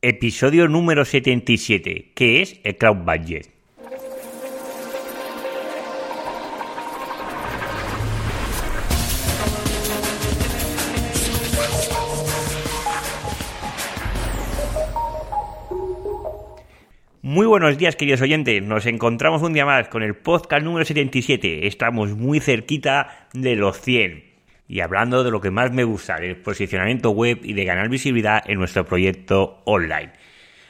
[0.00, 3.50] Episodio número 77, que es el Cloud Budget.
[17.22, 18.62] Muy buenos días, queridos oyentes.
[18.62, 21.66] Nos encontramos un día más con el podcast número 77.
[21.66, 24.27] Estamos muy cerquita de los 100
[24.68, 28.42] y hablando de lo que más me gusta, el posicionamiento web y de ganar visibilidad
[28.46, 30.12] en nuestro proyecto online.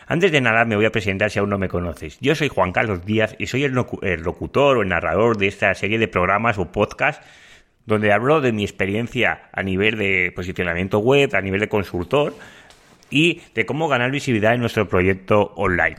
[0.06, 2.16] Antes de nada me voy a presentar si aún no me conoces.
[2.20, 5.98] Yo soy Juan Carlos Díaz y soy el, locutor o el narrador de esta serie
[5.98, 7.26] de programas o podcasts
[7.84, 12.34] donde hablo de mi experiencia a nivel de posicionamiento web, a nivel de consultor
[13.10, 15.96] y de cómo ganar visibilidad en nuestro proyecto online.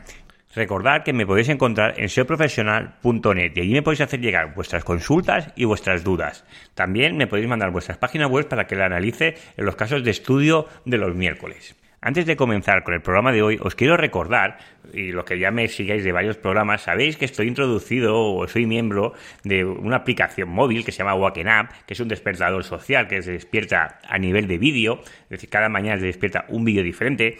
[0.52, 5.52] Recordad que me podéis encontrar en seoprofesional.net y allí me podéis hacer llegar vuestras consultas
[5.54, 6.44] y vuestras dudas.
[6.74, 10.10] También me podéis mandar vuestras páginas web para que la analice en los casos de
[10.10, 11.76] estudio de los miércoles.
[12.02, 14.56] Antes de comenzar con el programa de hoy, os quiero recordar,
[14.94, 18.64] y los que ya me sigáis de varios programas, sabéis que estoy introducido o soy
[18.64, 19.12] miembro
[19.44, 23.20] de una aplicación móvil que se llama Waken Up, que es un despertador social que
[23.20, 27.36] se despierta a nivel de vídeo, es decir, cada mañana se despierta un vídeo diferente,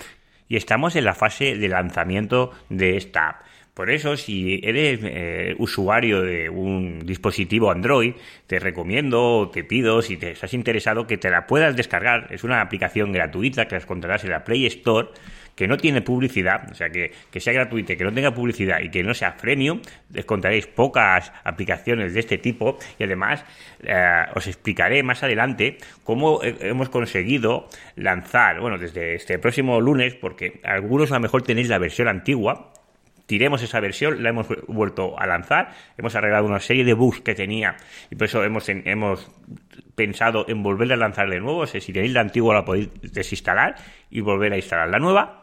[0.50, 3.46] y estamos en la fase de lanzamiento de esta app.
[3.72, 8.14] Por eso, si eres eh, usuario de un dispositivo Android,
[8.48, 12.26] te recomiendo, te pido, si te estás interesado, que te la puedas descargar.
[12.30, 15.08] Es una aplicación gratuita que las encontrarás en la Play Store
[15.60, 19.02] que no tiene publicidad, o sea, que, sea gratuita, que no tenga publicidad y que
[19.02, 23.44] no sea premium, les contaréis pocas aplicaciones de este tipo y además
[23.82, 30.62] eh, os explicaré más adelante cómo hemos conseguido lanzar, bueno, desde este próximo lunes, porque
[30.64, 32.72] algunos a lo mejor tenéis la versión antigua,
[33.26, 37.34] tiremos esa versión, la hemos vuelto a lanzar, hemos arreglado una serie de bugs que
[37.34, 37.76] tenía
[38.10, 39.30] y por eso hemos, hemos
[39.94, 43.74] pensado en volver a lanzar de nuevo, si tenéis la antigua la podéis desinstalar
[44.10, 45.39] y volver a instalar la nueva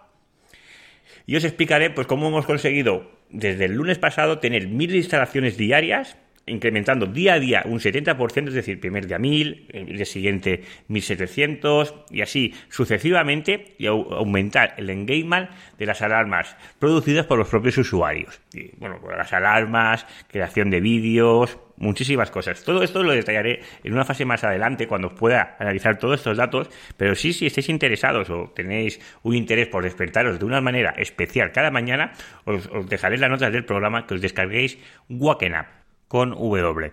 [1.26, 6.18] y os explicaré pues cómo hemos conseguido desde el lunes pasado tener mil instalaciones diarias
[6.48, 11.96] incrementando día a día un 70%, es decir, primer día 1000, el día siguiente 1700
[12.10, 18.42] y así sucesivamente y aumentar el engagement de las alarmas producidas por los propios usuarios.
[18.54, 22.64] Y, bueno, las alarmas, creación de vídeos, muchísimas cosas.
[22.64, 26.70] Todo esto lo detallaré en una fase más adelante cuando pueda analizar todos estos datos,
[26.98, 31.52] pero sí si estáis interesados o tenéis un interés por despertaros de una manera especial
[31.52, 32.14] cada mañana,
[32.46, 34.78] os, dejaré las notas del programa que os descarguéis
[35.10, 36.92] Waken Up con W.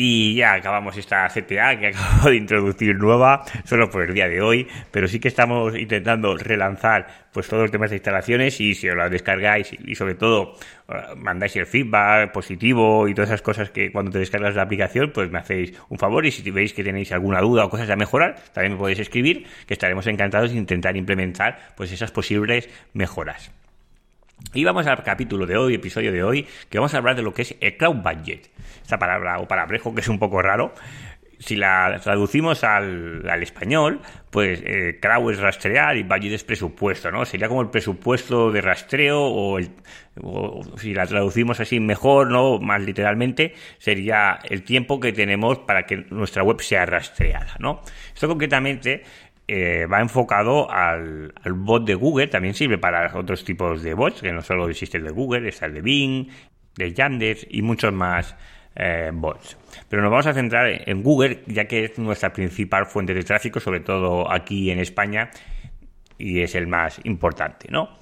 [0.00, 4.40] Y ya acabamos esta CTA que acabo de introducir nueva, solo por el día de
[4.40, 8.88] hoy, pero sí que estamos intentando relanzar pues todos los temas de instalaciones y si
[8.88, 10.54] os la descargáis y sobre todo
[10.88, 15.10] eh, mandáis el feedback positivo y todas esas cosas que cuando te descargas la aplicación
[15.12, 17.96] pues me hacéis un favor y si veis que tenéis alguna duda o cosas a
[17.96, 23.50] mejorar también me podéis escribir que estaremos encantados de intentar implementar pues esas posibles mejoras.
[24.54, 27.34] Y vamos al capítulo de hoy, episodio de hoy, que vamos a hablar de lo
[27.34, 28.50] que es el cloud budget.
[28.82, 30.72] Esta palabra o palabrejo que es un poco raro.
[31.38, 34.00] Si la traducimos al, español,
[34.30, 37.24] pues eh, cloud es rastrear y budget es presupuesto, ¿no?
[37.24, 39.70] Sería como el presupuesto de rastreo o, el,
[40.78, 42.58] si la traducimos así mejor, ¿no?
[42.58, 47.82] Más literalmente, sería el tiempo que tenemos para que nuestra web sea rastreada, ¿no?
[48.14, 49.04] Esto concretamente
[49.50, 54.30] eh, va enfocado al, bot de Google, también sirve para otros tipos de bots, que
[54.30, 56.28] no solo existe el de Google, está el de Bing,
[56.76, 58.36] de Yandex y muchos más
[58.76, 59.56] eh, bots.
[59.88, 63.58] Pero nos vamos a centrar en Google, ya que es nuestra principal fuente de tráfico,
[63.58, 65.30] sobre todo aquí en España,
[66.18, 67.96] y es el más importante, ¿no?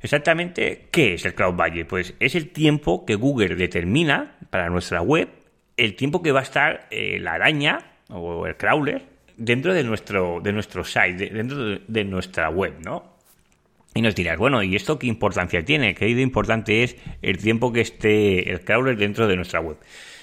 [0.00, 1.86] Exactamente, ¿qué es el Cloud Budget?
[1.86, 5.28] Pues es el tiempo que Google determina para nuestra web,
[5.76, 7.78] el tiempo que va a estar eh, la araña
[8.10, 13.14] o el crawler dentro de nuestro, de nuestro site, dentro de, nuestra web, ¿no?
[13.94, 15.94] Y nos dirás, bueno, ¿y esto qué importancia tiene?
[15.94, 19.76] ¿Qué de importante es el tiempo que esté el crawler dentro de nuestra web?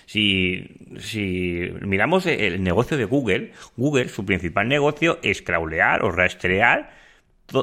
[0.05, 0.67] Si,
[0.99, 6.91] si miramos el negocio de Google, Google, su principal negocio es crawlear o rastrear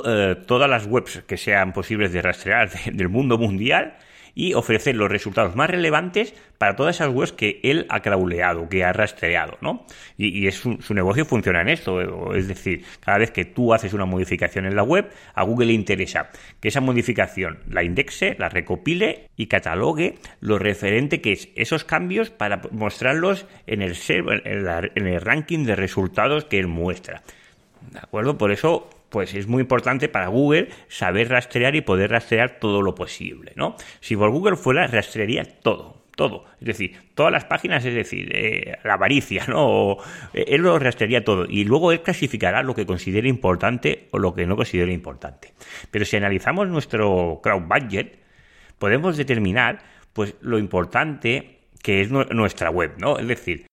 [0.04, 3.98] eh, todas las webs que sean posibles de rastrear del mundo mundial
[4.38, 8.84] y ofrecer los resultados más relevantes para todas esas webs que él ha crawleado, que
[8.84, 9.84] ha rastreado, ¿no?
[10.16, 14.64] Y, su, negocio funciona en esto, es decir, cada vez que tú haces una modificación
[14.64, 16.30] en la web, a Google le interesa
[16.60, 22.30] que esa modificación la indexe, la recopile y catalogue lo referente que es esos cambios
[22.30, 27.24] para mostrarlos en el, en el ranking de resultados que él muestra.
[27.90, 28.38] ¿De acuerdo?
[28.38, 32.94] Por eso pues es muy importante para Google saber rastrear y poder rastrear todo lo
[32.94, 33.76] posible, ¿no?
[34.00, 36.44] Si por Google fuera, rastrearía todo, todo.
[36.60, 39.96] Es decir, todas las páginas, es decir, eh, la avaricia, ¿no?
[40.34, 44.34] Eh, él lo rastrearía todo y luego él clasificará lo que considere importante o lo
[44.34, 45.54] que no considere importante.
[45.90, 48.18] Pero si analizamos nuestro crowd budget,
[48.78, 49.80] podemos determinar
[50.12, 53.18] pues lo importante que es nuestra web, ¿no?
[53.18, 53.66] Es decir,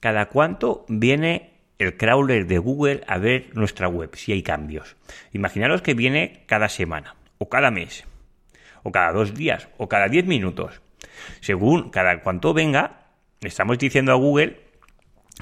[0.00, 4.96] cada cuánto viene el crawler de Google a ver nuestra web, si hay cambios.
[5.32, 8.04] Imaginaros que viene cada semana, o cada mes,
[8.82, 10.80] o cada dos días, o cada diez minutos.
[11.40, 13.06] Según cada cuánto venga,
[13.40, 14.60] estamos diciendo a Google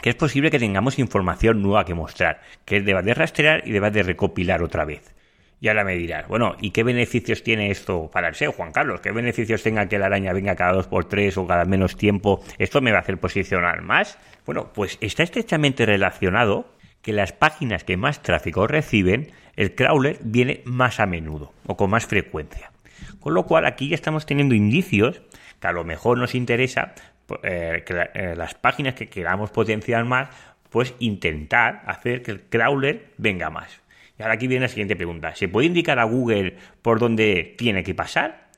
[0.01, 3.91] que es posible que tengamos información nueva que mostrar, que deba de rastrear y deba
[3.91, 5.15] de recopilar otra vez.
[5.63, 9.01] Y ahora me dirás, bueno, ¿y qué beneficios tiene esto para el SEO, Juan Carlos?
[9.01, 12.43] ¿Qué beneficios tenga que la araña venga cada dos por tres o cada menos tiempo?
[12.59, 14.19] ¿Esto me va a hacer posicionar más?
[14.45, 16.67] Bueno, pues está estrechamente relacionado
[17.01, 21.91] que las páginas que más tráfico reciben, el crawler viene más a menudo o con
[21.91, 22.73] más frecuencia.
[23.21, 25.23] Con lo cual aquí ya estamos teniendo indicios
[25.61, 26.93] que a lo mejor nos interesa
[27.45, 30.29] eh, que eh, las páginas que queramos potenciar más,
[30.71, 33.81] pues intentar hacer que el crawler venga más.
[34.19, 35.35] Y ahora aquí viene la siguiente pregunta.
[35.35, 38.49] ¿Se puede indicar a Google por dónde tiene que pasar?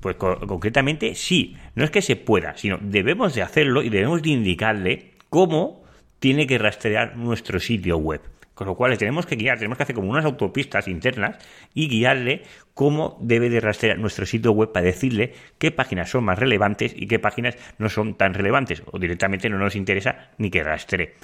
[0.00, 1.56] Pues concretamente sí.
[1.74, 5.84] No es que se pueda, sino debemos de hacerlo y debemos de indicarle cómo
[6.18, 8.20] tiene que rastrear nuestro sitio web.
[8.54, 11.36] Con lo cual le tenemos que guiar, tenemos que hacer como unas autopistas internas
[11.74, 16.38] y guiarle cómo debe de rastrear nuestro sitio web para decirle qué páginas son más
[16.38, 20.62] relevantes y qué páginas no son tan relevantes o directamente no nos interesa ni que
[20.62, 21.16] rastree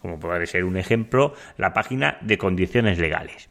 [0.00, 3.50] como puede ser un ejemplo, la página de condiciones legales.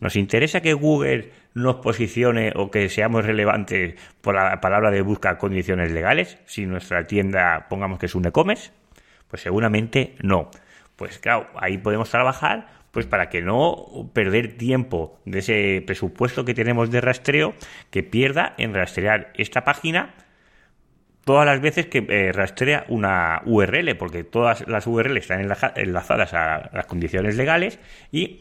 [0.00, 5.38] ¿Nos interesa que Google nos posicione o que seamos relevantes por la palabra de busca
[5.38, 6.38] condiciones legales?
[6.46, 8.70] Si nuestra tienda, pongamos que es un e-commerce,
[9.26, 10.50] pues seguramente no.
[10.94, 16.54] Pues claro, ahí podemos trabajar pues para que no perder tiempo de ese presupuesto que
[16.54, 17.54] tenemos de rastreo
[17.90, 20.14] que pierda en rastrear esta página
[21.28, 25.46] todas las veces que eh, rastrea una URL, porque todas las URL están
[25.76, 27.78] enlazadas a las condiciones legales
[28.10, 28.40] y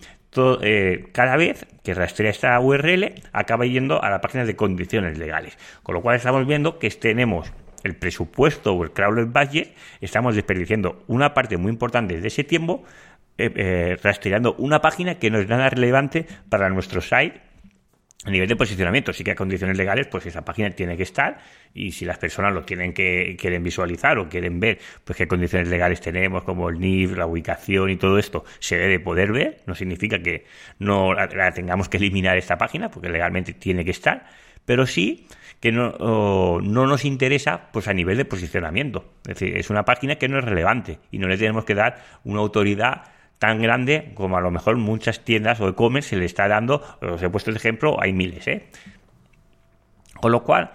[0.62, 5.58] eh, cada vez que rastrea esta URL acaba yendo a la página de condiciones legales.
[5.84, 7.52] Con lo cual estamos viendo que tenemos
[7.84, 12.86] el presupuesto o el crawler budget, estamos desperdiciando una parte muy importante de ese tiempo
[13.38, 17.47] eh, rastreando una página que no es nada relevante para nuestro site
[18.26, 21.38] a nivel de posicionamiento, sí que hay condiciones legales, pues esa página tiene que estar
[21.74, 25.68] y si las personas lo tienen que quieren visualizar o quieren ver, pues qué condiciones
[25.68, 29.62] legales tenemos, como el NIF, la ubicación y todo esto, se debe poder ver.
[29.68, 30.46] No significa que
[30.80, 34.26] no la, tengamos que eliminar esta página, porque legalmente tiene que estar,
[34.66, 35.28] pero sí
[35.60, 39.14] que no, no nos interesa pues a nivel de posicionamiento.
[39.28, 42.04] Es decir, es una página que no es relevante y no le tenemos que dar
[42.24, 43.04] una autoridad
[43.40, 47.22] tan grande como a lo mejor muchas tiendas o e-commerce se le está dando, os
[47.22, 48.68] he puesto el ejemplo, hay miles, ¿eh?
[50.20, 50.72] Con lo cual,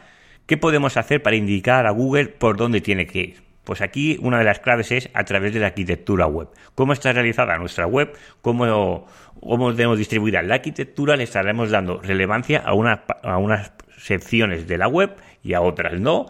[0.47, 3.43] ¿qué podemos hacer para indicar a Google por dónde tiene que ir?
[3.65, 6.49] Pues aquí una de las claves es a través de la arquitectura web.
[6.75, 8.13] ¿Cómo está realizada nuestra web?
[8.41, 9.07] ¿Cómo,
[9.41, 11.17] cómo debemos distribuir la arquitectura?
[11.17, 15.15] Le estaremos dando relevancia a, una, a unas secciones de la web
[15.45, 16.27] y a otras no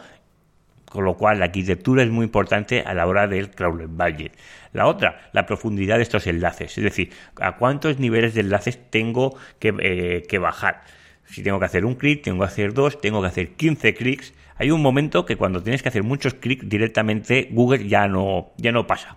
[0.93, 4.37] con lo cual la arquitectura es muy importante a la hora del crawler budget.
[4.75, 7.11] La otra, la profundidad de estos enlaces, es decir,
[7.41, 10.83] a cuántos niveles de enlaces tengo que, eh, que bajar.
[11.25, 14.35] Si tengo que hacer un clic, tengo que hacer dos, tengo que hacer 15 clics.
[14.57, 18.71] Hay un momento que cuando tienes que hacer muchos clics directamente Google ya no, ya
[18.71, 19.17] no pasa.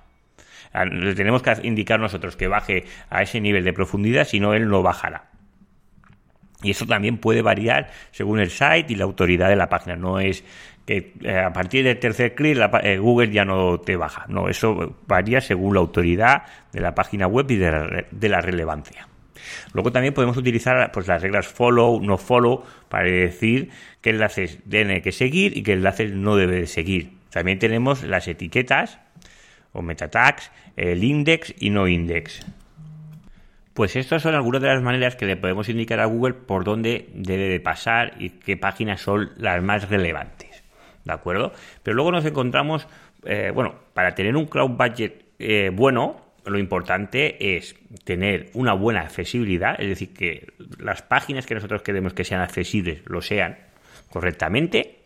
[0.71, 4.53] Ah, le tenemos que indicar nosotros que baje a ese nivel de profundidad, si no,
[4.53, 5.25] él no bajará.
[6.63, 9.95] Y eso también puede variar según el site y la autoridad de la página.
[9.95, 10.43] No es
[10.85, 14.25] que eh, a partir del tercer clic eh, Google ya no te baja.
[14.29, 19.07] No, eso varía según la autoridad de la página web y de la, relevancia.
[19.73, 23.69] Luego también podemos utilizar pues, las reglas follow, no follow, para decir
[24.01, 27.13] qué enlaces tiene que seguir y qué enlaces no debe de seguir.
[27.31, 28.99] También tenemos las etiquetas
[29.73, 32.45] o meta tags, el index y no index.
[33.75, 37.09] Pues estas son algunas de las maneras que le podemos indicar a Google por dónde
[37.13, 40.45] debe de pasar y qué páginas son las más relevantes.
[41.05, 41.53] ¿de acuerdo?
[41.83, 42.87] Pero luego nos encontramos,
[43.23, 49.01] eh, bueno, para tener un crowd budget eh, bueno, lo importante es tener una buena
[49.01, 53.57] accesibilidad, es decir, que las páginas que nosotros queremos que sean accesibles lo sean
[54.09, 54.99] correctamente,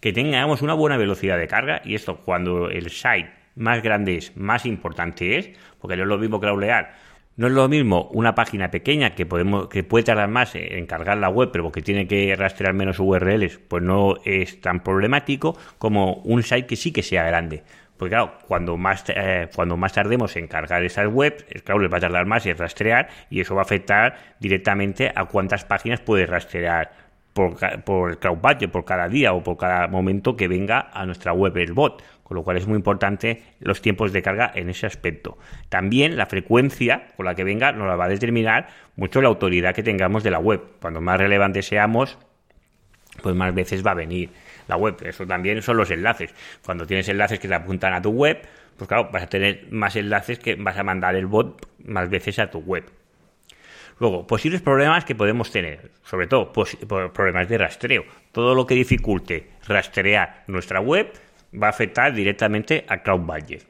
[0.00, 4.36] que tengamos una buena velocidad de carga, y esto cuando el site más grande es,
[4.36, 5.50] más importante es,
[5.80, 6.94] porque no es lo mismo crawlear
[7.36, 11.18] no es lo mismo una página pequeña que podemos que puede tardar más en cargar
[11.18, 16.14] la web, pero que tiene que rastrear menos URLs, pues no es tan problemático como
[16.24, 17.62] un site que sí que sea grande.
[17.96, 21.98] Porque claro, cuando más, eh, cuando más tardemos en cargar esas webs, el crawler va
[21.98, 26.26] a tardar más en rastrear y eso va a afectar directamente a cuántas páginas puede
[26.26, 26.90] rastrear
[27.32, 31.06] por, por el cloud budget, por cada día o por cada momento que venga a
[31.06, 34.70] nuestra web el bot, con lo cual es muy importante los tiempos de carga en
[34.70, 35.36] ese aspecto.
[35.68, 39.74] También la frecuencia con la que venga nos la va a determinar mucho la autoridad
[39.74, 40.62] que tengamos de la web.
[40.80, 42.16] Cuando más relevante seamos,
[43.22, 44.30] pues más veces va a venir
[44.66, 44.96] la web.
[45.04, 46.34] Eso también son los enlaces.
[46.64, 48.40] Cuando tienes enlaces que te apuntan a tu web,
[48.78, 52.38] pues claro, vas a tener más enlaces que vas a mandar el bot más veces
[52.38, 52.84] a tu web.
[53.98, 56.50] Luego, posibles problemas que podemos tener, sobre todo
[57.12, 58.04] problemas de rastreo.
[58.32, 61.12] Todo lo que dificulte rastrear nuestra web
[61.60, 63.66] va a afectar directamente a Cloud Budget.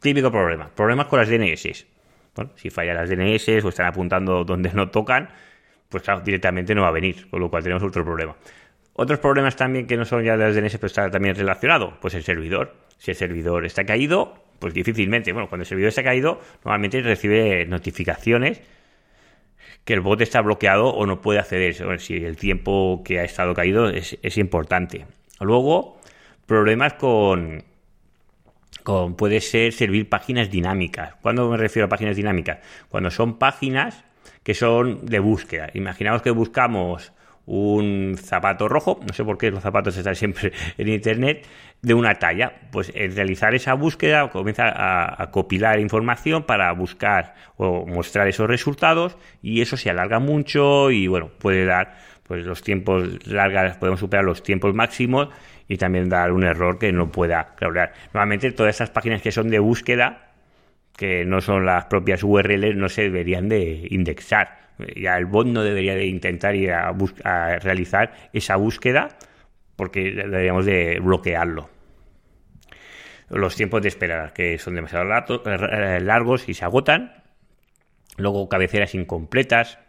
[0.00, 1.86] Típico problema, problemas con las DNS.
[2.34, 5.28] Bueno, si fallan las DNS o están apuntando donde no tocan,
[5.88, 8.36] pues claro, directamente no va a venir, con lo cual tenemos otro problema.
[8.94, 12.14] Otros problemas también que no son ya de las DNS, pero está también relacionado, pues
[12.14, 12.74] el servidor.
[12.98, 17.66] Si el servidor está caído, pues difícilmente, bueno, cuando el servidor está caído, normalmente recibe
[17.66, 18.62] notificaciones
[19.84, 22.00] que el bot está bloqueado o no puede acceder.
[22.00, 25.06] Si el tiempo que ha estado caído es, es importante.
[25.40, 25.99] Luego,
[26.50, 27.62] problemas con,
[28.82, 31.14] con, puede ser servir páginas dinámicas.
[31.22, 32.58] ¿Cuándo me refiero a páginas dinámicas?
[32.88, 34.02] Cuando son páginas
[34.42, 35.70] que son de búsqueda.
[35.74, 37.12] Imaginamos que buscamos
[37.46, 41.46] un zapato rojo, no sé por qué los zapatos están siempre en internet,
[41.82, 42.62] de una talla.
[42.72, 48.48] Pues el realizar esa búsqueda comienza a, a, copilar información para buscar o mostrar esos
[48.48, 51.94] resultados y eso se alarga mucho y bueno, puede dar
[52.30, 55.30] pues los tiempos largas, podemos superar los tiempos máximos
[55.66, 57.92] y también dar un error que no pueda claudicar.
[58.14, 60.30] Normalmente todas esas páginas que son de búsqueda,
[60.96, 64.60] que no son las propias URLs, no se deberían de indexar
[64.94, 66.94] ya el bot no debería de intentar ir a,
[67.58, 69.08] realizar esa búsqueda
[69.74, 71.68] porque deberíamos de bloquearlo.
[73.28, 75.04] Los tiempos de espera que son demasiado
[75.46, 77.24] eh, largos y se agotan.
[78.18, 79.80] Luego cabeceras incompletas,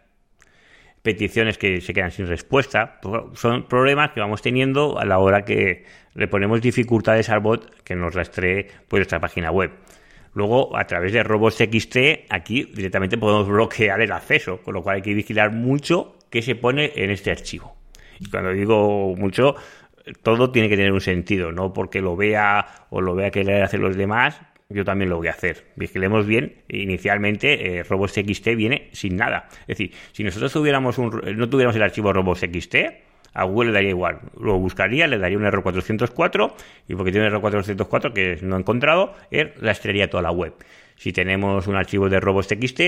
[1.02, 3.00] peticiones que se quedan sin respuesta.
[3.34, 7.96] Son problemas que vamos teniendo a la hora que le ponemos dificultades al bot que
[7.96, 9.72] nos rastree pues, nuestra página web.
[10.34, 11.96] Luego, a través de robots.txt,
[12.30, 16.54] aquí directamente podemos bloquear el acceso, con lo cual hay que vigilar mucho qué se
[16.54, 17.76] pone en este archivo.
[18.18, 19.56] Y cuando digo mucho,
[20.22, 23.62] todo tiene que tener un sentido, no porque lo vea o lo vea que le
[23.62, 24.40] hacen los demás,
[24.72, 25.64] yo también lo voy a hacer.
[25.76, 26.62] Vigilemos bien.
[26.68, 29.48] Inicialmente, eh, viene sin nada.
[29.62, 32.74] Es decir, si nosotros tuviéramos un, no tuviéramos el archivo robots.txt,
[33.34, 34.20] a Google le daría igual.
[34.38, 36.56] Lo buscaría, le daría un error 404
[36.88, 40.54] y porque tiene un error 404 que no he encontrado, él rastrearía toda la web.
[40.96, 42.80] Si tenemos un archivo de robots.txt,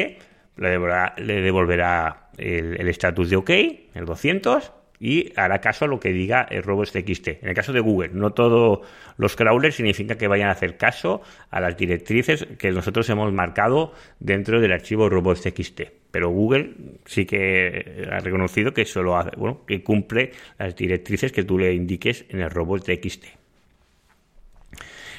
[0.56, 4.72] le devolverá, le devolverá el estatus de OK, el 200,
[5.04, 7.28] y hará caso a lo que diga el robots.txt.
[7.42, 8.78] En el caso de Google, no todos
[9.18, 11.20] los crawlers significa que vayan a hacer caso
[11.50, 15.82] a las directrices que nosotros hemos marcado dentro del archivo robots.txt.
[16.11, 16.70] Pero Google
[17.04, 21.75] sí que ha reconocido que solo hace, bueno, que cumple las directrices que tú le
[21.75, 23.26] indiques en el robots.txt.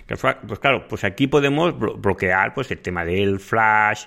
[0.08, 4.06] Pues claro, pues aquí podemos bloquear pues el tema del flash.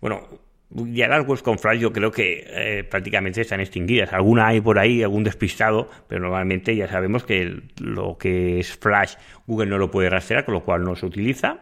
[0.00, 0.28] Bueno,
[0.70, 4.12] ya las webs con Flash yo creo que eh, prácticamente están extinguidas.
[4.12, 9.14] Alguna hay por ahí, algún despistado, pero normalmente ya sabemos que lo que es Flash
[9.46, 11.60] Google no lo puede rastrear, con lo cual no se utiliza.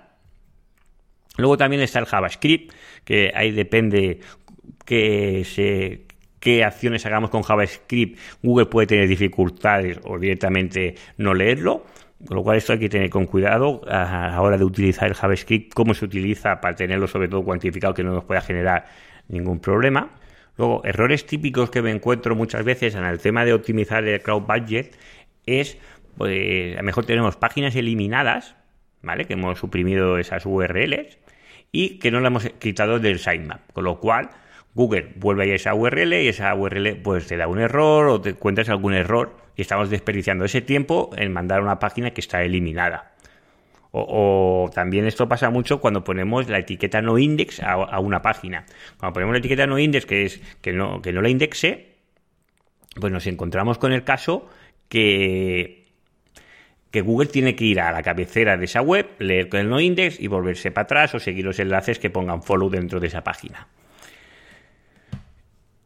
[1.36, 2.72] Luego también está el JavaScript,
[3.04, 4.20] que ahí depende
[4.84, 6.06] que se,
[6.40, 8.18] qué acciones hagamos con JavaScript.
[8.42, 11.84] Google puede tener dificultades o directamente no leerlo.
[12.26, 15.14] Con lo cual esto hay que tener con cuidado a la hora de utilizar el
[15.14, 18.86] JavaScript, cómo se utiliza para tenerlo sobre todo cuantificado que no nos pueda generar
[19.28, 20.10] ningún problema.
[20.56, 24.42] Luego, errores típicos que me encuentro muchas veces en el tema de optimizar el Cloud
[24.42, 24.96] Budget
[25.44, 25.78] es,
[26.16, 28.56] pues, a lo mejor tenemos páginas eliminadas,
[29.02, 29.26] ¿vale?
[29.26, 31.18] Que hemos suprimido esas URLs
[31.72, 33.70] y que no las hemos quitado del sitemap.
[33.72, 34.30] Con lo cual,
[34.76, 38.30] Google vuelve a esa URL y esa URL pues te da un error o te
[38.30, 43.14] encuentras algún error y estamos desperdiciando ese tiempo en mandar una página que está eliminada.
[43.90, 48.66] O, también esto pasa mucho cuando ponemos la etiqueta no index a, una página.
[48.98, 51.94] Cuando ponemos la etiqueta no index que es que no, que no la indexe,
[53.00, 54.46] pues nos encontramos con el caso
[54.90, 55.86] que,
[56.90, 59.80] que Google tiene que ir a la cabecera de esa web, leer con el no
[59.80, 63.24] index y volverse para atrás o seguir los enlaces que pongan follow dentro de esa
[63.24, 63.68] página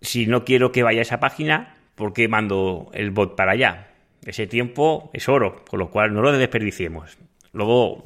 [0.00, 3.88] si no quiero que vaya a esa página, ¿por qué mando el bot para allá?
[4.25, 7.19] Ese tiempo es oro, con lo cual no lo desperdiciemos.
[7.52, 8.04] Luego,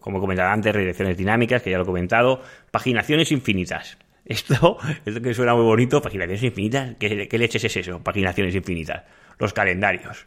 [0.00, 3.98] como comentaba antes, redirecciones dinámicas, que ya lo he comentado, paginaciones infinitas.
[4.24, 8.02] Esto, esto que suena muy bonito, paginaciones infinitas, ¿qué, ¿qué, leches es eso?
[8.02, 9.02] Paginaciones infinitas.
[9.38, 10.26] Los calendarios.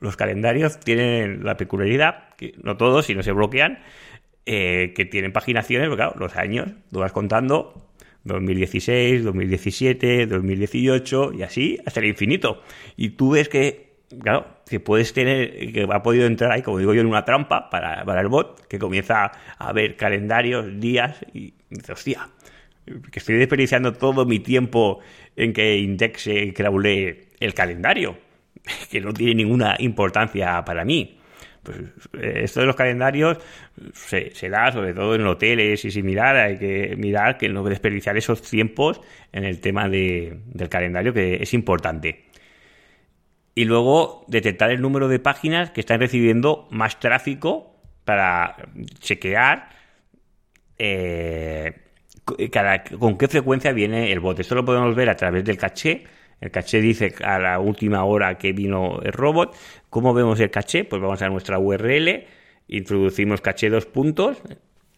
[0.00, 3.80] Los calendarios tienen la peculiaridad, que no todos, si no se bloquean,
[4.46, 7.83] eh, que tienen paginaciones, porque claro, los años, tú vas contando
[8.24, 12.62] 2016, 2017, 2018 y así hasta el infinito.
[12.96, 16.94] Y tú ves que, claro, que puedes tener, que ha podido entrar ahí, como digo
[16.94, 21.92] yo, en una trampa para, el bot, que comienza a ver calendarios, días y dice,
[21.92, 22.28] hostia,
[22.84, 25.00] que estoy desperdiciando todo mi tiempo
[25.36, 28.16] en que indexe y crawle el calendario,
[28.90, 31.18] que no tiene ninguna importancia para mí.
[31.64, 31.78] Pues
[32.20, 33.38] eh, esto de los calendarios
[33.94, 36.36] se, da sobre todo en hoteles y similar.
[36.36, 39.00] Hay que mirar que no desperdiciar esos tiempos
[39.32, 42.26] en el tema del calendario, que es importante.
[43.54, 48.56] Y luego detectar el número de páginas que están recibiendo más tráfico para
[48.98, 49.70] chequear
[50.76, 51.72] eh,
[52.98, 54.40] con qué frecuencia viene el bot.
[54.40, 56.04] Esto lo podemos ver a través del caché
[56.44, 59.56] el caché dice a la última hora que vino el robot.
[59.88, 60.84] ¿Cómo vemos el caché?
[60.84, 62.26] Pues vamos a nuestra URL,
[62.68, 64.42] introducimos caché dos puntos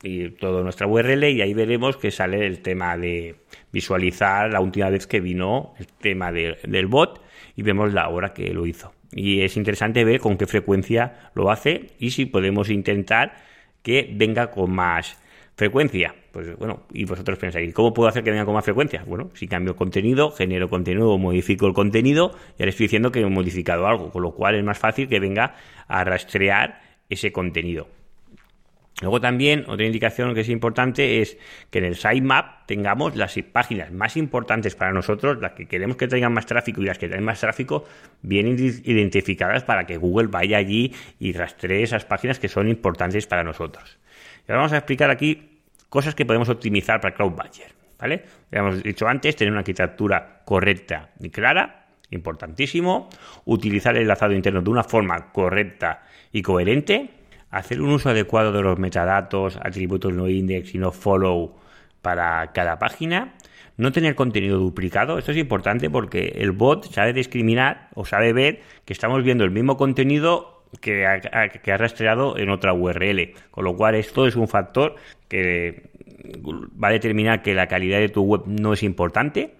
[0.02, 3.36] y toda nuestra URL y ahí veremos que sale el tema de
[3.72, 7.22] visualizar la última vez que vino el tema del bot
[7.54, 8.92] y vemos la hora que lo hizo.
[9.12, 13.36] Y es interesante ver con qué frecuencia lo hace y si podemos intentar
[13.82, 15.16] que venga con más
[15.56, 16.14] frecuencia.
[16.32, 19.02] Pues bueno, y vosotros pensáis, ¿cómo puedo hacer que venga con más frecuencia?
[19.06, 23.26] Bueno, si cambio contenido, genero contenido, modifico el contenido, ya le estoy diciendo que he
[23.26, 25.54] modificado algo, con lo cual es más fácil que venga
[25.88, 27.88] a rastrear ese contenido.
[29.02, 31.36] Luego también otra indicación que es importante es
[31.70, 36.08] que en el sitemap tengamos las páginas más importantes para nosotros, las que queremos que
[36.08, 37.84] tengan más tráfico y las que tengan más tráfico,
[38.22, 43.44] bien identificadas para que Google vaya allí y rastree esas páginas que son importantes para
[43.44, 43.98] nosotros.
[44.46, 47.32] Y ahora vamos a explicar aquí cosas que podemos optimizar para Cloud
[47.98, 48.24] ¿vale?
[48.52, 53.08] Ya hemos dicho antes, tener una arquitectura correcta y clara, importantísimo,
[53.44, 57.10] utilizar el enlazado interno de una forma correcta y coherente,
[57.50, 61.56] hacer un uso adecuado de los metadatos, atributos no index y no follow
[62.02, 63.34] para cada página,
[63.76, 65.18] no tener contenido duplicado.
[65.18, 69.50] Esto es importante porque el bot sabe discriminar o sabe ver que estamos viendo el
[69.50, 73.32] mismo contenido que ha, que ha rastreado en otra URL.
[73.50, 74.96] Con lo cual esto es un factor
[75.28, 75.90] que
[76.82, 79.54] va a determinar que la calidad de tu web no es importante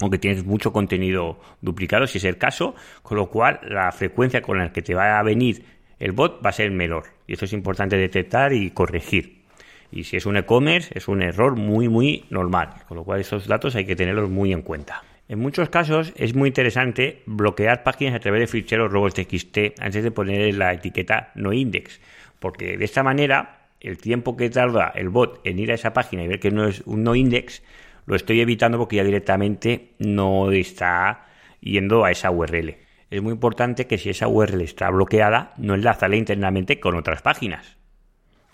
[0.00, 4.58] aunque tienes mucho contenido duplicado, si es el caso, con lo cual la frecuencia con
[4.58, 5.64] la que te va a venir
[5.98, 7.04] el bot va a ser menor.
[7.26, 9.44] Y esto es importante detectar y corregir.
[9.90, 13.46] Y si es un e-commerce, es un error muy, muy normal, con lo cual esos
[13.46, 15.02] datos hay que tenerlos muy en cuenta.
[15.28, 20.10] En muchos casos es muy interesante bloquear páginas a través de ficheros robots.txt antes de
[20.12, 22.00] poner la etiqueta no index,
[22.38, 26.22] porque de esta manera el tiempo que tarda el bot en ir a esa página
[26.22, 27.62] y ver que no es un no index
[28.06, 31.26] lo estoy evitando porque ya directamente no está
[31.60, 32.76] yendo a esa URL.
[33.10, 37.76] Es muy importante que si esa URL está bloqueada, no enlazarla internamente con otras páginas.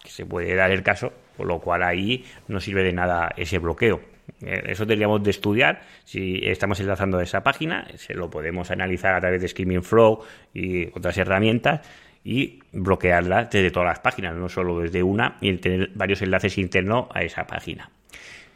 [0.02, 3.58] Que se puede dar el caso, por lo cual ahí no sirve de nada ese
[3.58, 4.11] bloqueo.
[4.40, 5.82] Eh, eso tendríamos de estudiar.
[6.04, 10.20] Si estamos enlazando a esa página, se lo podemos analizar a través de Skimming Flow
[10.52, 11.80] y otras herramientas
[12.24, 17.06] y bloquearla desde todas las páginas, no solo desde una, y tener varios enlaces internos
[17.12, 17.90] a esa página.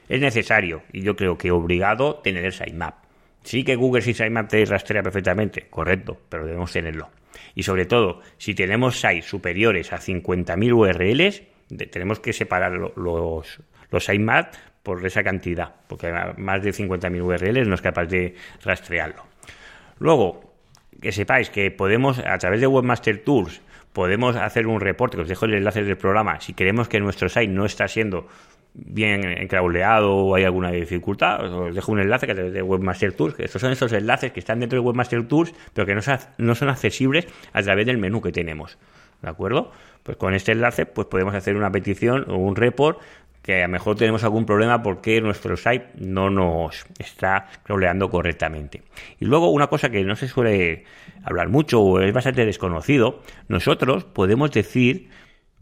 [0.09, 2.94] Es necesario, y yo creo que obligado, tener el sitemap.
[3.42, 7.11] Sí que Google sin sitemap te rastrea perfectamente, correcto, pero debemos tenerlo.
[7.55, 11.42] Y sobre todo, si tenemos sites superiores a 50.000 URLs,
[11.90, 13.59] tenemos que separar los,
[13.90, 19.25] los sitemaps por esa cantidad, porque más de 50.000 URLs no es capaz de rastrearlo.
[19.99, 20.55] Luego,
[21.03, 23.61] que sepáis que podemos, a través de Webmaster Tools,
[23.92, 27.49] podemos hacer un reporte, os dejo el enlace del programa, si queremos que nuestro site
[27.49, 28.29] no está siendo
[28.75, 33.12] bien encrauleado o hay alguna dificultad, os dejo un enlace que a través de Webmaster
[33.12, 36.03] Tools, estos son esos enlaces que están dentro de Webmaster Tools, pero que no,
[36.38, 38.79] no son accesibles a través del menú que tenemos.
[39.20, 39.72] ¿De acuerdo?
[40.03, 43.01] Pues con este enlace pues podemos hacer una petición o un report
[43.46, 48.82] que a lo mejor tenemos algún problema porque nuestro site no nos está crawleando correctamente.
[49.20, 50.85] Y luego una cosa que no se suele
[51.22, 55.11] hablar mucho o es bastante desconocido, nosotros podemos decir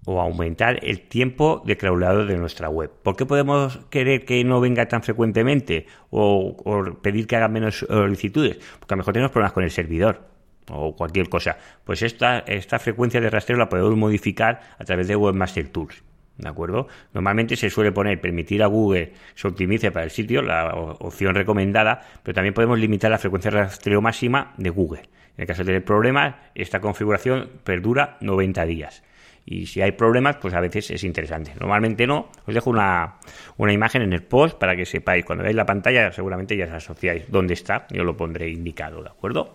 [0.07, 2.91] o aumentar el tiempo de crawlado de nuestra web.
[3.03, 6.57] ¿Por qué podemos querer que no venga tan frecuentemente o,
[7.03, 8.59] pedir que haga menos solicitudes?
[8.79, 10.29] Porque a lo mejor tenemos problemas con el servidor
[10.71, 11.59] o cualquier cosa.
[11.85, 16.04] Pues esta, esta frecuencia de rastreo la podemos modificar a través de Webmaster Tools.
[16.37, 16.89] ¿De acuerdo?
[17.13, 22.01] Normalmente se suele poner permitir a Google se optimice para el sitio, la opción recomendada,
[22.23, 25.03] pero también podemos limitar la frecuencia de rastreo máxima de Google.
[25.37, 29.03] En el caso de tener problemas, esta configuración perdura 90 días.
[29.47, 31.53] Y si hay problemas, pues a veces es interesante.
[31.61, 32.31] Normalmente no.
[32.47, 33.17] Os dejo una,
[33.57, 35.25] una imagen en el post para que sepáis.
[35.25, 37.87] Cuando veáis la pantalla, seguramente ya os asociáis dónde está.
[37.91, 39.55] Yo lo pondré indicado, ¿de acuerdo?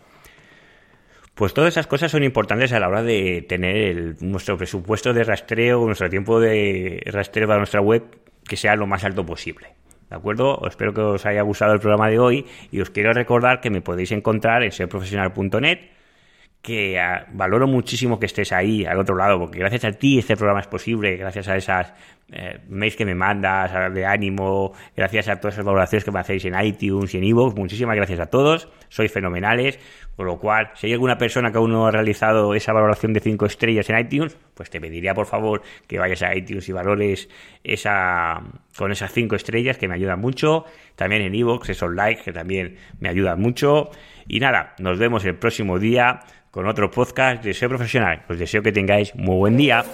[1.39, 5.85] Pues todas esas cosas son importantes a la hora de tener nuestro presupuesto de rastreo,
[5.85, 8.03] nuestro tiempo de rastreo para nuestra web
[8.45, 9.69] que sea lo más alto posible.
[10.09, 10.59] ¿De acuerdo?
[10.67, 13.79] Espero que os haya gustado el programa de hoy y os quiero recordar que me
[13.79, 15.79] podéis encontrar en serprofesional.net
[16.61, 20.35] que ah, valoro muchísimo que estés ahí al otro lado, porque gracias a ti este
[20.35, 21.93] programa es posible, gracias a esas
[22.31, 26.45] eh, mails que me mandas, de ánimo, gracias a todas esas valoraciones que me hacéis
[26.45, 29.79] en iTunes y en iVoox, muchísimas gracias a todos, sois fenomenales,
[30.17, 33.21] con lo cual, si hay alguna persona que aún no ha realizado esa valoración de
[33.21, 37.29] 5 estrellas en iTunes, pues te pediría por favor que vayas a iTunes y valores
[37.63, 38.43] esa
[38.77, 40.65] con esas 5 estrellas que me ayudan mucho,
[40.97, 43.91] también en iVoox, esos likes que también me ayudan mucho,
[44.27, 46.19] y nada, nos vemos el próximo día
[46.51, 48.25] con otro podcast de SEO Profesional.
[48.29, 49.85] Os deseo que tengáis muy buen día.